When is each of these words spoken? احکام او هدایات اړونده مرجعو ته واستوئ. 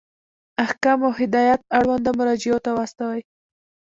احکام 0.65 0.99
او 1.07 1.11
هدایات 1.21 1.61
اړونده 1.77 2.11
مرجعو 2.19 2.63
ته 2.65 2.69
واستوئ. 2.73 3.21